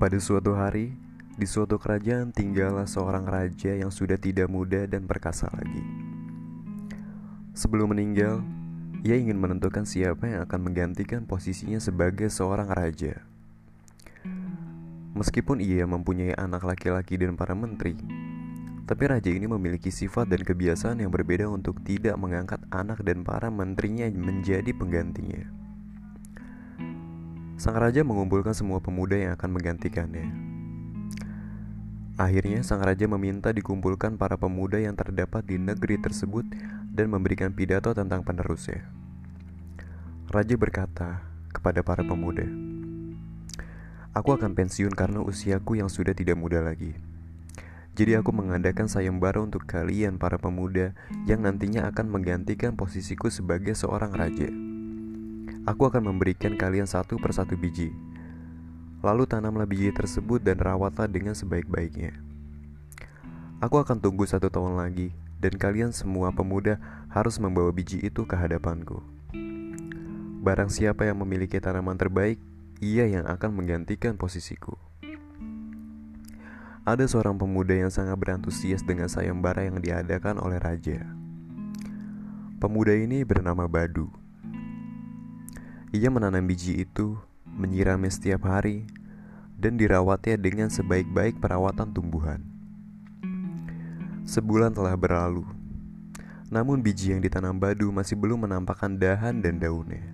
[0.00, 0.96] Pada suatu hari,
[1.36, 5.84] di suatu kerajaan tinggallah seorang raja yang sudah tidak muda dan perkasa lagi.
[7.52, 8.40] Sebelum meninggal,
[9.04, 13.20] ia ingin menentukan siapa yang akan menggantikan posisinya sebagai seorang raja.
[15.12, 17.92] Meskipun ia mempunyai anak laki-laki dan para menteri,
[18.88, 23.52] tapi raja ini memiliki sifat dan kebiasaan yang berbeda untuk tidak mengangkat anak dan para
[23.52, 25.59] menterinya menjadi penggantinya.
[27.60, 30.32] Sang raja mengumpulkan semua pemuda yang akan menggantikannya.
[32.16, 36.48] Akhirnya, sang raja meminta dikumpulkan para pemuda yang terdapat di negeri tersebut
[36.88, 38.88] dan memberikan pidato tentang penerusnya.
[40.32, 41.20] Raja berkata
[41.52, 42.48] kepada para pemuda,
[44.16, 46.96] "Aku akan pensiun karena usiaku yang sudah tidak muda lagi.
[47.92, 50.96] Jadi, aku mengadakan sayembara untuk kalian, para pemuda,
[51.28, 54.69] yang nantinya akan menggantikan posisiku sebagai seorang raja."
[55.68, 57.92] Aku akan memberikan kalian satu persatu biji.
[59.04, 62.16] Lalu tanamlah biji tersebut dan rawatlah dengan sebaik-baiknya.
[63.60, 66.80] Aku akan tunggu satu tahun lagi, dan kalian semua pemuda
[67.12, 69.04] harus membawa biji itu ke hadapanku.
[70.40, 72.40] Barang siapa yang memiliki tanaman terbaik,
[72.80, 74.80] ia yang akan menggantikan posisiku.
[76.88, 81.04] Ada seorang pemuda yang sangat berantusias dengan sayembara yang diadakan oleh raja.
[82.56, 84.19] Pemuda ini bernama Badu.
[85.90, 87.18] Ia menanam biji itu,
[87.50, 88.86] menyiramnya setiap hari,
[89.58, 92.46] dan dirawatnya dengan sebaik-baik perawatan tumbuhan.
[94.22, 95.42] Sebulan telah berlalu,
[96.46, 100.06] namun biji yang ditanam badu masih belum menampakkan dahan dan daunnya.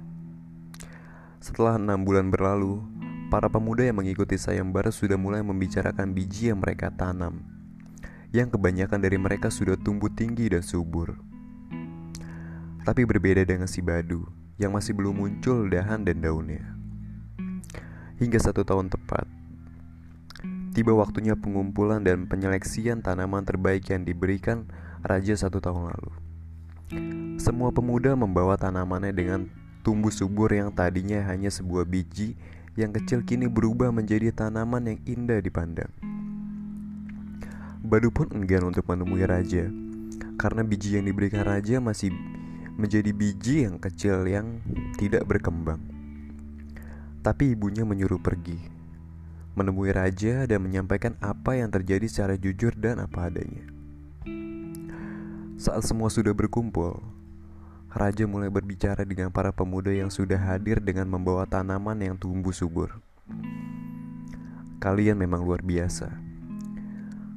[1.44, 2.80] Setelah enam bulan berlalu,
[3.28, 7.44] para pemuda yang mengikuti sayembara sudah mulai membicarakan biji yang mereka tanam,
[8.32, 11.20] yang kebanyakan dari mereka sudah tumbuh tinggi dan subur.
[12.80, 14.24] Tapi berbeda dengan si badu,
[14.56, 16.64] yang masih belum muncul dahan dan daunnya.
[18.16, 19.28] Hingga satu tahun tepat,
[20.72, 24.64] tiba waktunya pengumpulan dan penyeleksian tanaman terbaik yang diberikan
[25.04, 26.12] raja satu tahun lalu.
[27.36, 29.40] Semua pemuda membawa tanamannya dengan
[29.84, 32.34] tumbuh subur yang tadinya hanya sebuah biji
[32.76, 35.92] yang kecil kini berubah menjadi tanaman yang indah dipandang.
[37.86, 39.70] Badu pun enggan untuk menemui raja,
[40.36, 42.12] karena biji yang diberikan raja masih
[42.76, 44.60] menjadi biji yang kecil yang
[45.00, 45.80] tidak berkembang.
[47.24, 48.60] Tapi ibunya menyuruh pergi,
[49.56, 53.64] menemui raja dan menyampaikan apa yang terjadi secara jujur dan apa adanya.
[55.56, 57.00] Saat semua sudah berkumpul,
[57.88, 63.00] raja mulai berbicara dengan para pemuda yang sudah hadir dengan membawa tanaman yang tumbuh subur.
[64.76, 66.25] Kalian memang luar biasa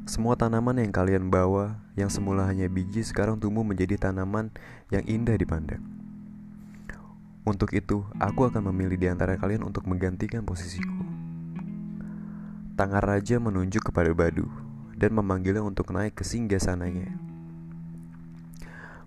[0.10, 4.50] semua tanaman yang kalian bawa, yang semula hanya biji, sekarang tumbuh menjadi tanaman
[4.90, 5.86] yang indah dipandang.
[7.46, 11.06] Untuk itu, aku akan memilih di antara kalian untuk menggantikan posisiku.
[12.74, 14.50] Tangan raja menunjuk kepada Badu
[14.98, 17.14] dan memanggilnya untuk naik ke singgasananya.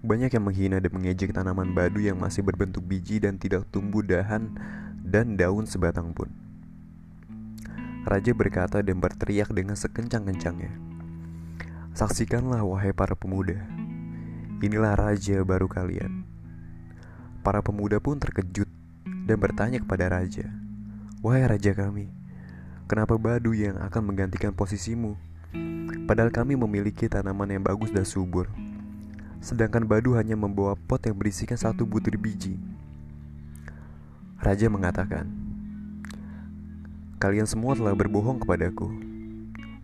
[0.06, 4.50] Banyak yang menghina dan mengejek tanaman badu yang masih berbentuk biji dan tidak tumbuh dahan
[5.02, 6.26] dan daun sebatang pun.
[8.02, 10.91] Raja berkata dan berteriak dengan sekencang-kencangnya.
[11.92, 13.60] Saksikanlah wahai para pemuda.
[14.64, 16.24] Inilah raja baru kalian.
[17.44, 18.70] Para pemuda pun terkejut
[19.26, 20.46] Dan bertanya kepada raja
[21.26, 22.06] Wahai raja kami
[22.86, 25.18] Kenapa badu yang akan menggantikan posisimu?
[26.06, 28.48] Padahal kami memiliki tanaman yang bagus dan subur.
[29.42, 32.60] Sedangkan badu hanya membawa pot yang berisikan satu butir biji.
[34.38, 35.28] Raja mengatakan
[37.16, 38.92] Kalian semua telah berbohong kepadaku.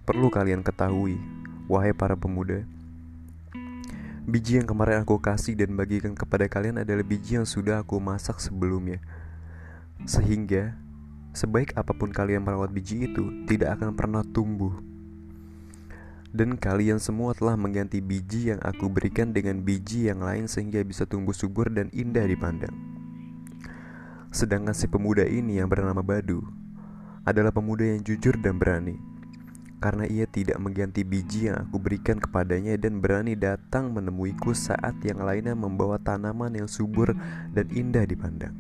[0.05, 1.38] Perlu kalian ketahui
[1.69, 2.65] Wahai para pemuda,
[4.25, 8.41] biji yang kemarin aku kasih dan bagikan kepada kalian adalah biji yang sudah aku masak
[8.41, 9.05] sebelumnya.
[10.09, 10.81] Sehingga,
[11.37, 14.81] sebaik apa pun kalian merawat biji itu, tidak akan pernah tumbuh.
[16.33, 21.05] Dan kalian semua telah mengganti biji yang aku berikan dengan biji yang lain sehingga bisa
[21.05, 22.73] tumbuh subur dan indah dipandang.
[24.33, 26.49] Sedangkan si pemuda ini yang bernama Badu
[27.29, 29.18] adalah pemuda yang jujur dan berani
[29.79, 35.23] karena ia tidak mengganti biji yang aku berikan kepadanya dan berani datang menemuiku saat yang
[35.23, 37.15] lainnya membawa tanaman yang subur
[37.55, 38.55] dan indah dipandang.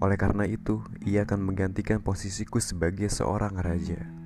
[0.00, 4.19] Oleh karena itu, ia akan menggantikan posisiku sebagai seorang raja.